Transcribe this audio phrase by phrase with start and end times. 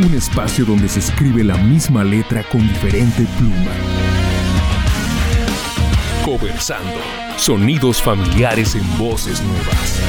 [0.00, 3.72] Un espacio donde se escribe la misma letra con diferente pluma.
[6.24, 7.00] Conversando.
[7.36, 10.00] Sonidos familiares en voces nuevas.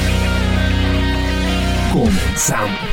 [1.91, 2.88] Comenzamos.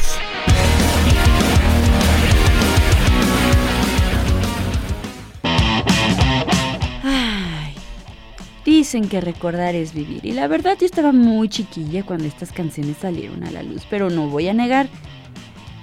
[8.87, 10.25] Dicen que recordar es vivir.
[10.25, 14.11] Y la verdad yo estaba muy chiquilla cuando estas canciones salieron a la luz, pero
[14.11, 14.87] no voy a negar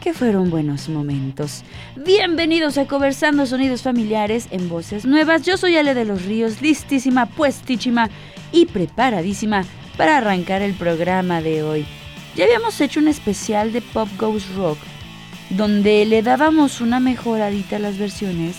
[0.01, 1.63] que fueron buenos momentos.
[1.97, 5.41] Bienvenidos a Conversando Sonidos Familiares en Voces Nuevas.
[5.41, 8.09] Yo soy Ale de los Ríos, listísima, puestísima
[8.53, 9.65] y preparadísima
[9.97, 11.85] para arrancar el programa de hoy.
[12.37, 14.77] Ya habíamos hecho un especial de Pop Goes Rock,
[15.49, 18.55] donde le dábamos una mejoradita a las versiones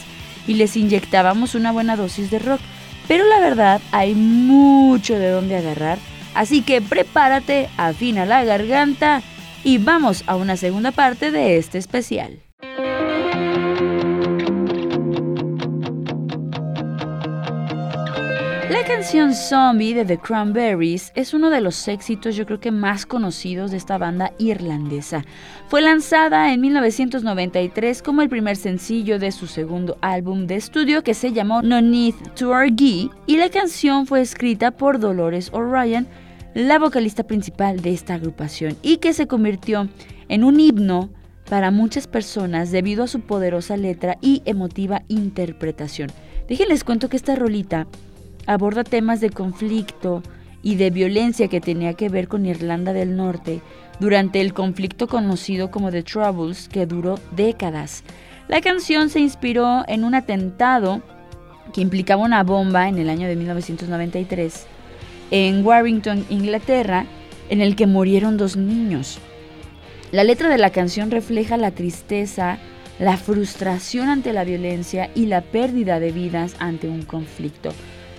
[0.47, 2.61] y les inyectábamos una buena dosis de rock.
[3.06, 5.98] Pero la verdad, hay mucho de dónde agarrar,
[6.34, 9.22] así que prepárate, afina la garganta
[9.62, 12.38] y vamos a una segunda parte de este especial.
[18.95, 23.73] Canción Zombie de The Cranberries es uno de los éxitos yo creo que más conocidos
[23.73, 25.25] de esta banda irlandesa.
[25.67, 31.14] Fue lanzada en 1993 como el primer sencillo de su segundo álbum de estudio que
[31.14, 36.06] se llamó No Need to Argue y la canción fue escrita por Dolores O'Ryan
[36.55, 39.89] la vocalista principal de esta agrupación y que se convirtió
[40.29, 41.11] en un himno
[41.51, 46.12] para muchas personas debido a su poderosa letra y emotiva interpretación.
[46.47, 47.89] Déjenles cuento que esta rolita
[48.47, 50.23] aborda temas de conflicto
[50.62, 53.61] y de violencia que tenía que ver con Irlanda del Norte
[54.01, 58.03] durante el conflicto conocido como The Troubles que duró décadas.
[58.48, 61.03] La canción se inspiró en un atentado
[61.73, 64.67] que implicaba una bomba en el año de 1993
[65.31, 67.06] en Warrington, Inglaterra,
[67.48, 69.19] en el que murieron dos niños.
[70.12, 72.58] La letra de la canción refleja la tristeza,
[72.98, 77.73] la frustración ante la violencia y la pérdida de vidas ante un conflicto.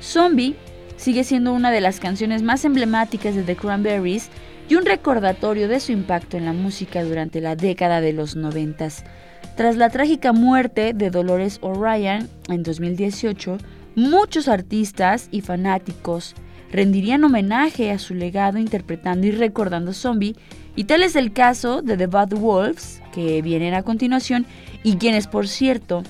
[0.05, 0.55] Zombie
[0.97, 4.29] sigue siendo una de las canciones más emblemáticas de The Cranberries
[4.69, 9.03] y un recordatorio de su impacto en la música durante la década de los noventas.
[9.57, 13.57] Tras la trágica muerte de Dolores O'Ryan en 2018,
[13.95, 16.35] muchos artistas y fanáticos
[16.72, 20.35] rendirían homenaje a su legado interpretando y recordando Zombie,
[20.75, 24.45] y tal es el caso de The Bad Wolves, que vienen a continuación,
[24.83, 26.03] y quienes, por cierto,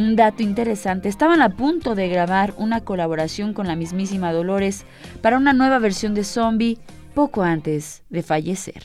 [0.00, 4.84] un dato interesante, estaban a punto de grabar una colaboración con la mismísima Dolores
[5.20, 6.78] para una nueva versión de Zombie
[7.14, 8.82] poco antes de fallecer.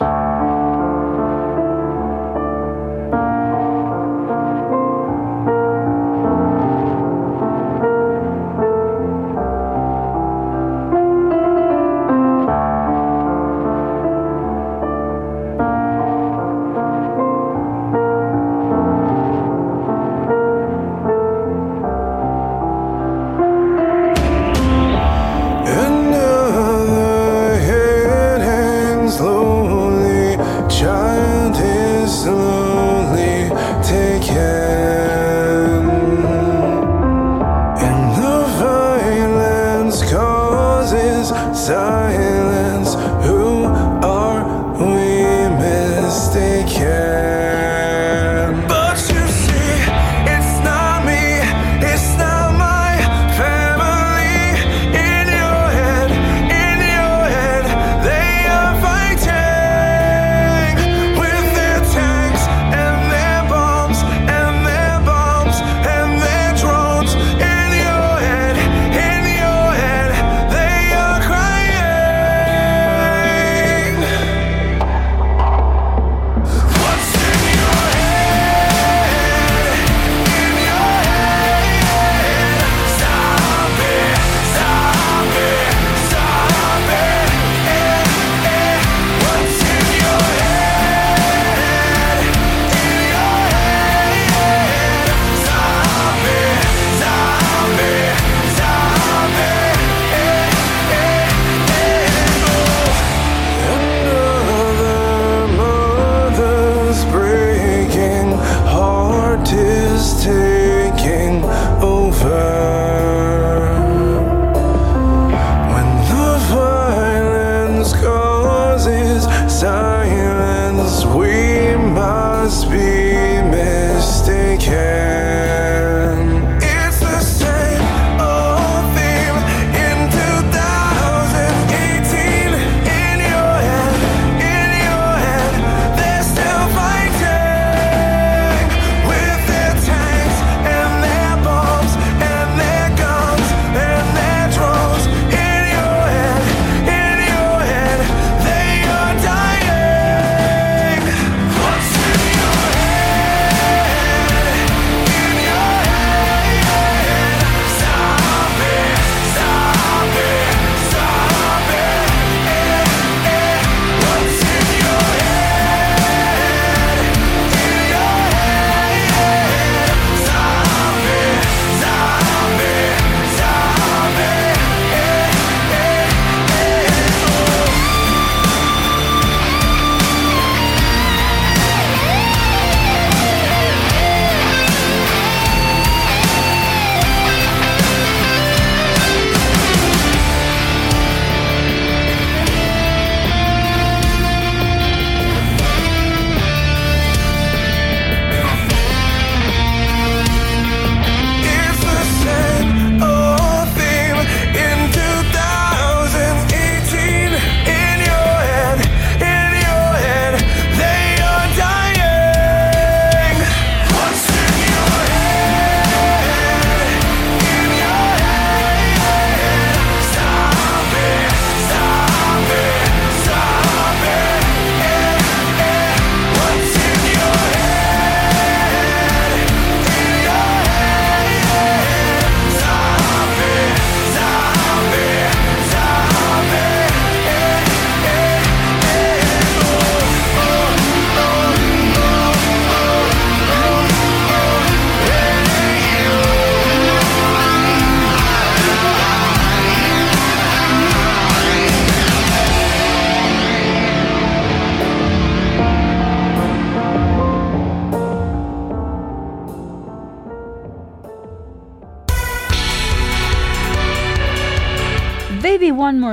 [41.66, 42.35] Time.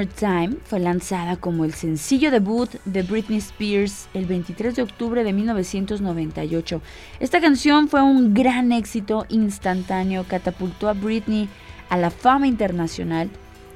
[0.09, 5.33] Time fue lanzada como el sencillo debut de Britney Spears el 23 de octubre de
[5.33, 6.81] 1998.
[7.21, 11.49] Esta canción fue un gran éxito instantáneo, catapultó a Britney
[11.89, 13.31] a la fama internacional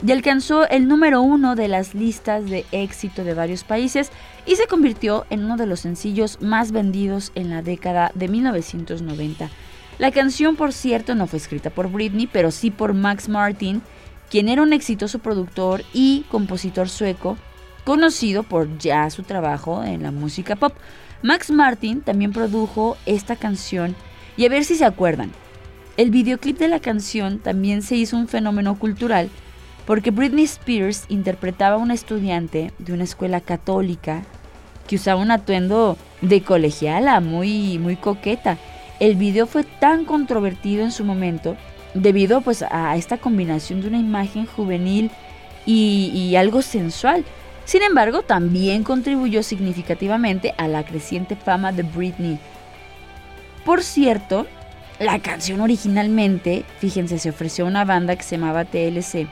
[0.07, 4.11] y alcanzó el número uno de las listas de éxito de varios países
[4.47, 9.51] y se convirtió en uno de los sencillos más vendidos en la década de 1990.
[9.99, 13.81] La canción, por cierto, no fue escrita por Britney, pero sí por Max Martin,
[14.31, 17.37] quien era un exitoso productor y compositor sueco,
[17.85, 20.75] conocido por ya su trabajo en la música pop.
[21.23, 23.95] Max Martin también produjo esta canción
[24.37, 25.33] y a ver si se acuerdan.
[25.97, 29.31] El videoclip de la canción también se hizo un fenómeno cultural
[29.87, 34.25] porque Britney Spears interpretaba a una estudiante de una escuela católica
[34.87, 38.59] que usaba un atuendo de colegiala muy muy coqueta.
[39.01, 41.57] El video fue tan controvertido en su momento
[41.97, 45.11] debido pues a esta combinación de una imagen juvenil
[45.65, 47.25] y, algo sensual.
[47.65, 52.39] Sin embargo, también contribuyó significativamente a la creciente fama de Britney.
[53.65, 54.47] Por cierto,
[55.01, 59.27] la canción originalmente, fíjense, se ofreció a una banda que se llamaba TLC,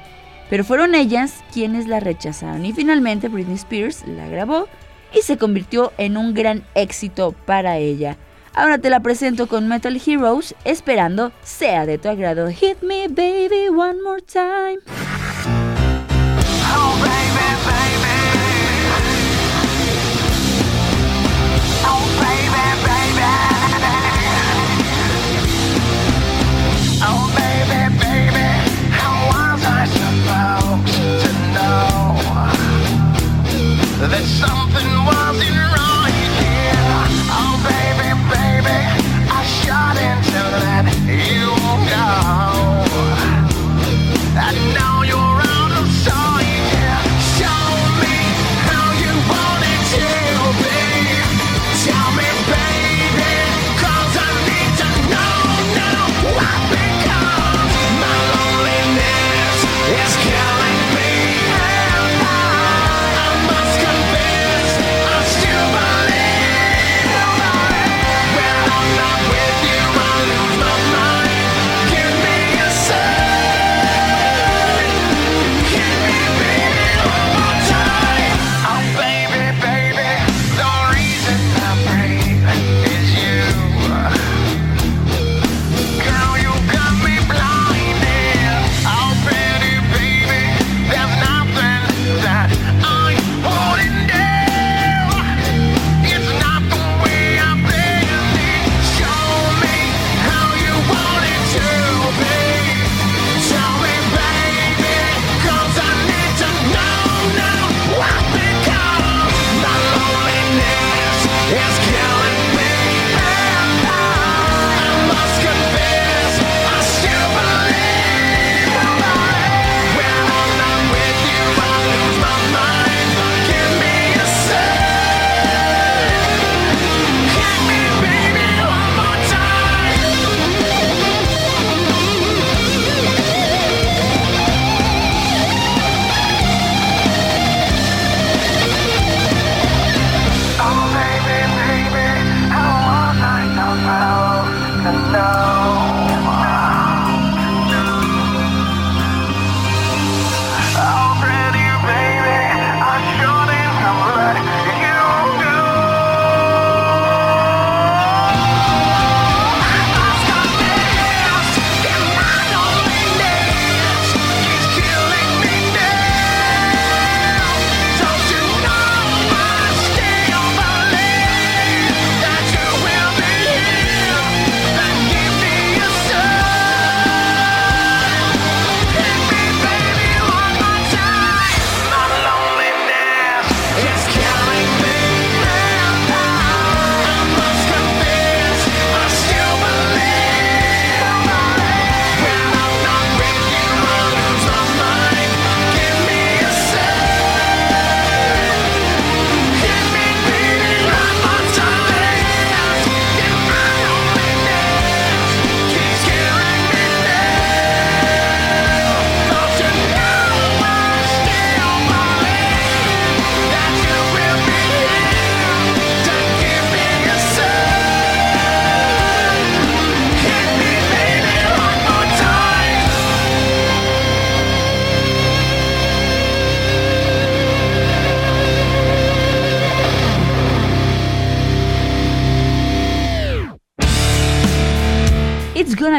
[0.50, 4.66] pero fueron ellas quienes la rechazaron y finalmente Britney Spears la grabó
[5.14, 8.16] y se convirtió en un gran éxito para ella.
[8.56, 12.48] Ahora te la presento con Metal Heroes, esperando sea de tu agrado.
[12.50, 14.78] Hit me, baby, one more time.
[16.72, 18.14] Oh, baby, baby.
[21.84, 23.34] Oh, baby, baby.
[27.02, 28.46] Oh, baby, baby.
[28.92, 30.94] How was I supposed
[31.24, 32.14] to know
[34.08, 35.23] that something wasn't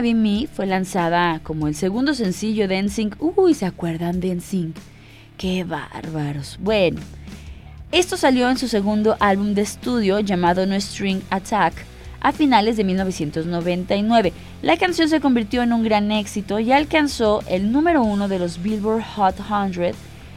[0.01, 3.15] Be Me fue lanzada como el segundo sencillo de NSYNC.
[3.19, 4.75] Uy, ¿se acuerdan de NSYNC?
[5.37, 6.57] ¡Qué bárbaros!
[6.61, 6.99] Bueno,
[7.91, 11.73] esto salió en su segundo álbum de estudio llamado No String Attack
[12.19, 14.33] a finales de 1999.
[14.61, 18.61] La canción se convirtió en un gran éxito y alcanzó el número uno de los
[18.61, 19.93] Billboard Hot 100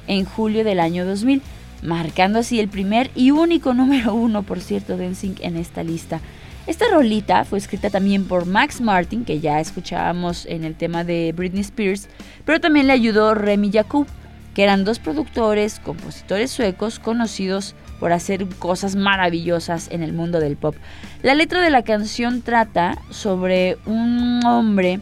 [0.07, 1.43] en julio del año 2000,
[1.83, 6.21] marcando así el primer y único número uno, por cierto, de NSYNC en esta lista.
[6.69, 11.33] Esta rolita fue escrita también por Max Martin, que ya escuchábamos en el tema de
[11.35, 12.11] Britney Spears,
[12.45, 14.07] pero también le ayudó Remy Jakub,
[14.53, 20.59] que eran dos productores, compositores suecos conocidos por hacer cosas maravillosas en el mundo del
[20.59, 20.77] pop.
[21.23, 25.01] La letra de la canción trata sobre un hombre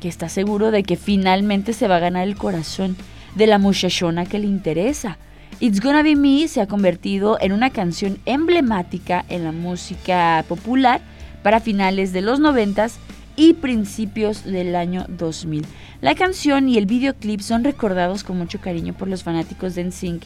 [0.00, 2.96] que está seguro de que finalmente se va a ganar el corazón
[3.36, 5.18] de la muchachona que le interesa.
[5.58, 11.00] It's Gonna Be Me se ha convertido en una canción emblemática en la música popular
[11.42, 12.88] para finales de los 90
[13.36, 15.64] y principios del año 2000.
[16.02, 20.24] La canción y el videoclip son recordados con mucho cariño por los fanáticos de NSYNC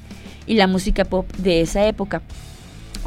[0.48, 2.22] y la música pop de esa época.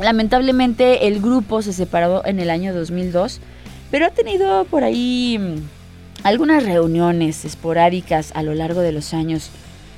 [0.02, 3.42] Lamentablemente el grupo se separó en el año 2002,
[3.92, 9.52] pero ha tenido por ahí mm, algunas reuniones esporádicas a lo largo de los años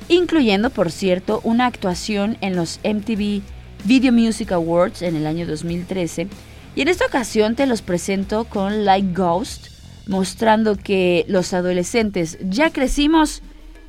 [0.08, 3.42] incluyendo, por cierto, una actuación en los MTV
[3.84, 6.28] Video Music Awards en el año 2013.
[6.74, 9.68] Y en esta ocasión te los presento con Like Ghost,
[10.06, 13.42] mostrando que los adolescentes ya crecimos.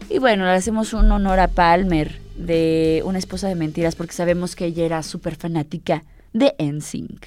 [0.09, 4.55] Y bueno, le hacemos un honor a Palmer de Una esposa de mentiras porque sabemos
[4.55, 7.25] que ella era súper fanática de NSYNC.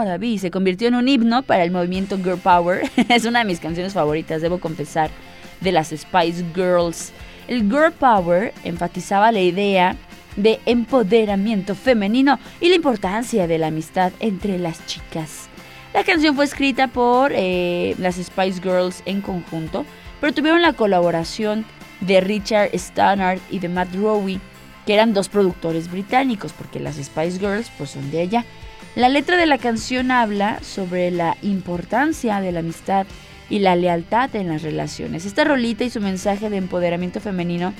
[0.00, 2.90] Wanna se convirtió en un himno para el movimiento Girl Power.
[3.10, 5.10] es una de mis canciones favoritas, debo confesar,
[5.60, 7.12] de las Spice Girls.
[7.48, 9.96] El Girl Power enfatizaba la idea
[10.36, 15.48] de empoderamiento femenino y la importancia de la amistad entre las chicas.
[15.92, 19.84] La canción fue escrita por eh, las Spice Girls en conjunto,
[20.18, 21.66] pero tuvieron la colaboración
[22.00, 24.40] de Richard Stannard y de Matt Rowe,
[24.86, 28.46] que eran dos productores británicos, porque las Spice Girls pues son de allá.
[28.96, 33.06] La letra de la canción habla sobre la importancia de la amistad
[33.48, 35.26] y la lealtad en las relaciones.
[35.26, 37.72] Esta rolita y su mensaje de empoderamiento femenino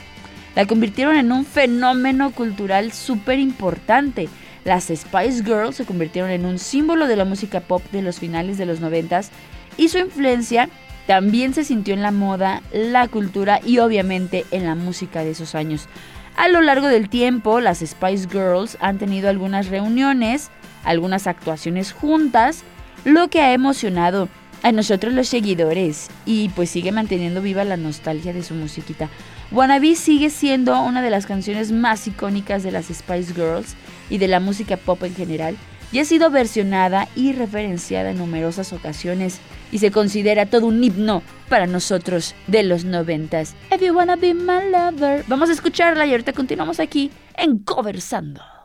[0.55, 4.29] la convirtieron en un fenómeno cultural súper importante.
[4.65, 8.57] Las Spice Girls se convirtieron en un símbolo de la música pop de los finales
[8.57, 9.31] de los noventas
[9.77, 10.69] y su influencia
[11.09, 15.57] también se sintió en la moda, la cultura y obviamente en la música de esos
[15.57, 15.89] años.
[16.37, 20.51] A lo largo del tiempo, las Spice Girls han tenido algunas reuniones,
[20.85, 22.63] algunas actuaciones juntas,
[23.05, 24.29] lo que ha emocionado
[24.63, 29.09] a nosotros los seguidores y pues sigue manteniendo viva la nostalgia de su musiquita.
[29.51, 33.75] Wannabe sigue siendo una de las canciones más icónicas de las Spice Girls
[34.09, 35.57] y de la música pop en general
[35.93, 39.41] y ha sido versionada y referenciada en numerosas ocasiones
[39.73, 43.55] y se considera todo un himno para nosotros de los noventas.
[43.75, 45.25] If you wanna be my lover.
[45.27, 48.60] Vamos a escucharla y ahorita continuamos aquí en Conversando.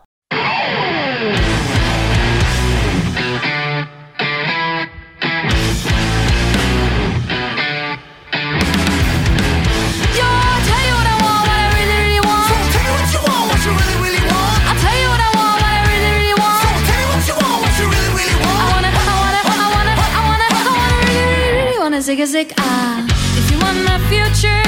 [22.25, 23.05] Zig ah.
[23.37, 24.63] If you want my future,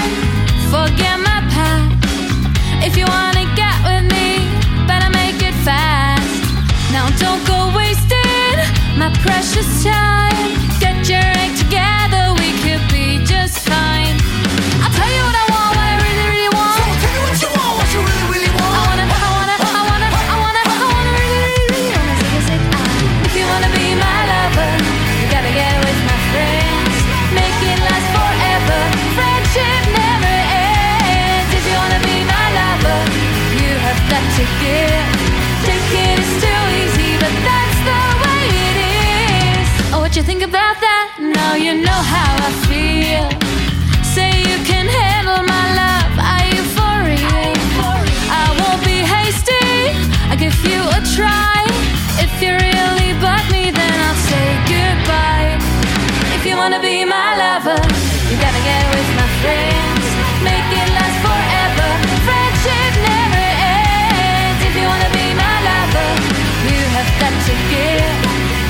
[0.69, 1.89] forget my past.
[2.85, 3.36] If you wanna
[56.87, 57.75] be my lover,
[58.31, 60.05] you gotta get with my friends.
[60.39, 61.89] Make it last forever.
[62.23, 64.59] Friendship never ends.
[64.63, 66.09] If you wanna be my lover,
[66.71, 68.19] you have got to give.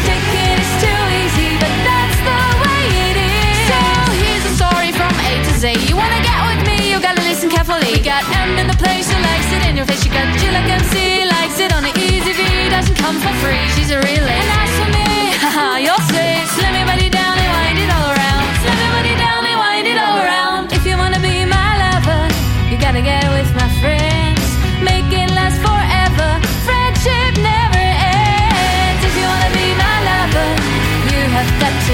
[0.10, 3.58] Take it is too easy, but that's the way it is.
[3.70, 3.80] So
[4.22, 5.64] here's a story from A to Z.
[5.86, 8.02] You wanna get with me, you gotta listen carefully.
[8.02, 10.02] Got M in the place, she likes it in your face.
[10.02, 12.42] She got G like MC, likes it on the easy V.
[12.74, 14.26] Doesn't come for free, she's a real.
[14.26, 15.06] And as for me,
[15.44, 16.08] haha, you're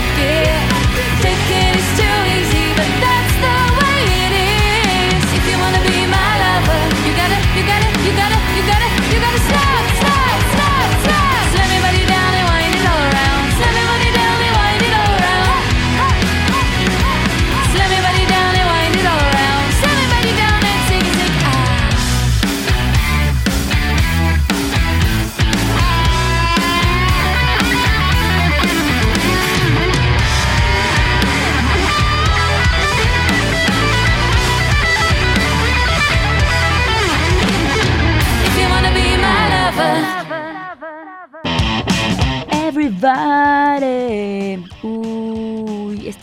[0.04, 0.63] Yeah.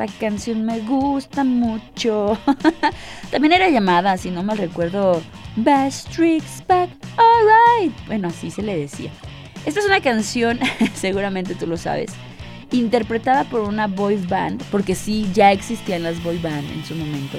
[0.04, 2.38] Esta canción me gusta mucho.
[3.30, 5.20] También era llamada, si no mal recuerdo,
[5.56, 7.94] Best Tricks Back Alright.
[8.06, 9.10] Bueno, así se le decía.
[9.66, 10.58] Esta es una canción,
[10.94, 12.12] seguramente tú lo sabes,
[12.72, 17.38] interpretada por una boy band, porque sí, ya existían las boy band en su momento.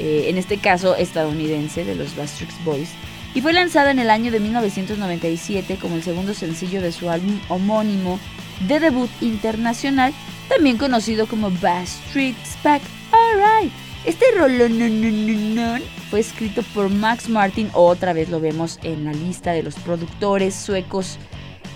[0.00, 2.90] Eh, en este caso estadounidense de los Bastrix Boys,
[3.34, 7.38] y fue lanzada en el año de 1997 como el segundo sencillo de su álbum
[7.48, 8.18] homónimo
[8.66, 10.12] de debut internacional,
[10.48, 12.82] también conocido como Bastrix Back
[13.12, 13.72] Alright.
[14.04, 19.62] Este rolón fue escrito por Max Martin, otra vez lo vemos en la lista de
[19.62, 21.18] los productores suecos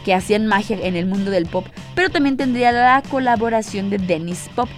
[0.05, 4.49] que hacían magia en el mundo del pop, pero también tendría la colaboración de Dennis
[4.55, 4.69] Pop.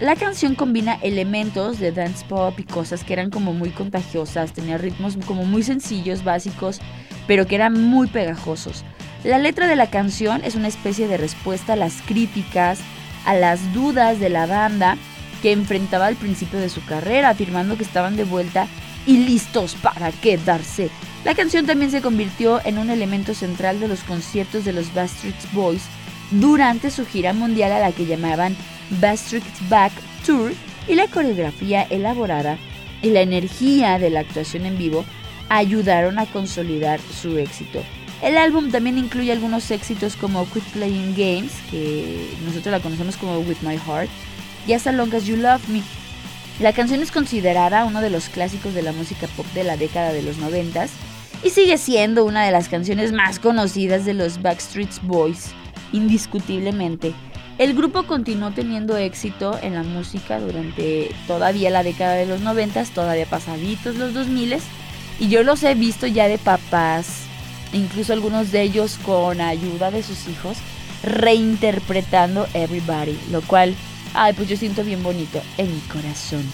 [0.00, 4.78] La canción combina elementos de dance pop y cosas que eran como muy contagiosas, tenía
[4.78, 6.80] ritmos como muy sencillos, básicos,
[7.26, 8.84] pero que eran muy pegajosos.
[9.24, 12.80] La letra de la canción es una especie de respuesta a las críticas,
[13.24, 14.96] a las dudas de la banda
[15.42, 18.66] que enfrentaba al principio de su carrera, afirmando que estaban de vuelta
[19.06, 20.90] y listos para quedarse.
[21.24, 25.52] La canción también se convirtió en un elemento central de los conciertos de los Backstreet
[25.52, 25.82] Boys
[26.30, 28.56] durante su gira mundial a la que llamaban
[29.00, 29.92] Backstreet Back
[30.24, 30.52] Tour
[30.88, 32.58] y la coreografía elaborada
[33.02, 35.04] y la energía de la actuación en vivo
[35.48, 37.82] ayudaron a consolidar su éxito.
[38.22, 43.38] El álbum también incluye algunos éxitos como Quit Playing Games, que nosotros la conocemos como
[43.40, 44.08] With My Heart,
[44.66, 45.82] y As Long As You Love Me.
[46.60, 50.12] La canción es considerada uno de los clásicos de la música pop de la década
[50.12, 50.86] de los 90
[51.42, 55.50] y sigue siendo una de las canciones más conocidas de los Backstreet Boys,
[55.92, 57.14] indiscutiblemente.
[57.58, 62.84] El grupo continuó teniendo éxito en la música durante todavía la década de los 90,
[62.94, 64.58] todavía pasaditos los 2000
[65.18, 67.24] y yo los he visto ya de papás,
[67.72, 70.58] incluso algunos de ellos con ayuda de sus hijos,
[71.02, 73.74] reinterpretando Everybody, lo cual,
[74.14, 76.44] ay, pues yo siento bien bonito en mi corazón.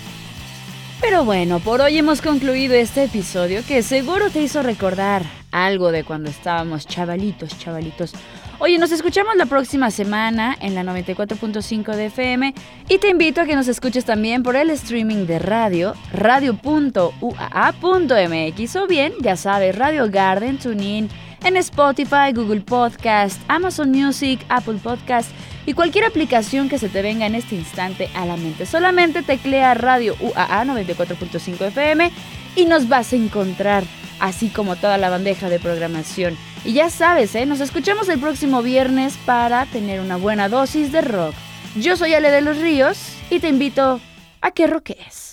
[1.01, 6.03] Pero bueno, por hoy hemos concluido este episodio que seguro te hizo recordar algo de
[6.03, 8.13] cuando estábamos chavalitos, chavalitos.
[8.61, 12.55] Oye, nos escuchamos la próxima semana en la 94.5 de FM
[12.89, 17.17] y te invito a que nos escuches también por el streaming de radio, radio.uaa.mx
[18.77, 21.09] o bien, ya sabes, Radio Garden, TuneIn,
[21.45, 25.31] en Spotify, Google Podcast, Amazon Music, Apple Podcast
[25.65, 28.67] y cualquier aplicación que se te venga en este instante a la mente.
[28.67, 32.11] Solamente teclea Radio UAA 94.5 FM
[32.57, 33.85] y nos vas a encontrar,
[34.19, 36.37] así como toda la bandeja de programación.
[36.65, 37.47] Y ya sabes, ¿eh?
[37.47, 41.35] nos escuchamos el próximo viernes para tener una buena dosis de rock.
[41.77, 42.99] Yo soy Ale de los Ríos
[43.31, 44.01] y te invito
[44.41, 45.28] a que roques.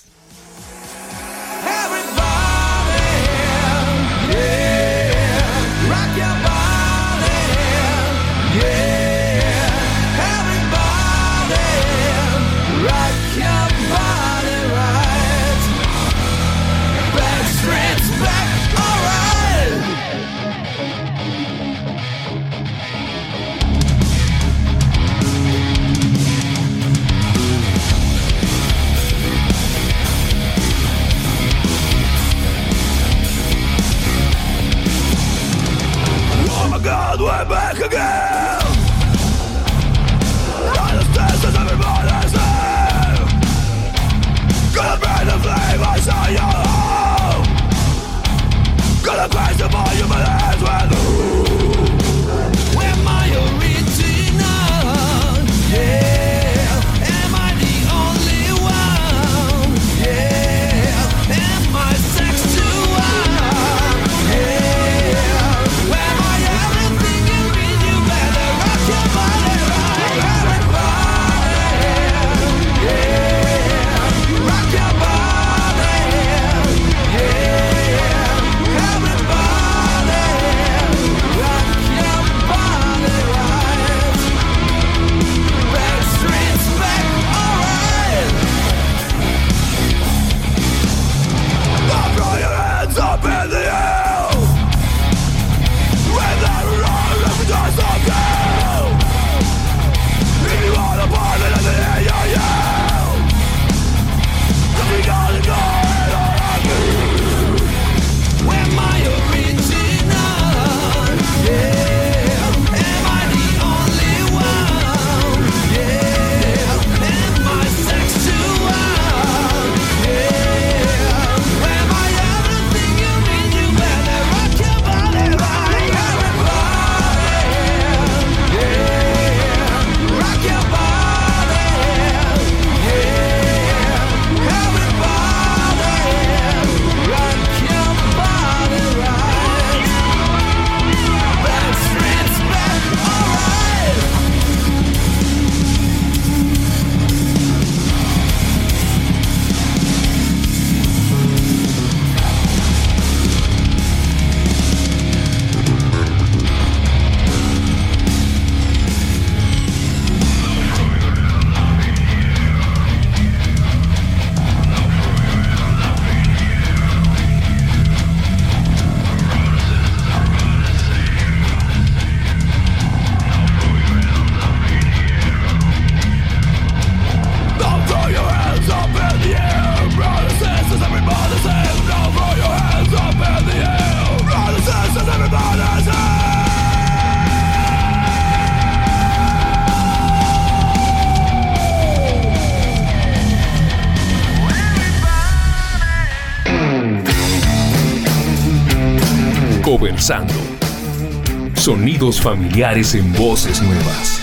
[202.14, 204.22] Familiares en voces nuevas.